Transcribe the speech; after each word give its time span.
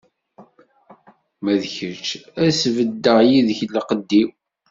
Ma 1.43 1.53
d 1.61 1.63
kečč, 1.75 2.07
ad 2.43 2.49
sbeddeɣ 2.61 3.19
yid-k 3.29 3.59
leɛqed-iw. 3.73 4.29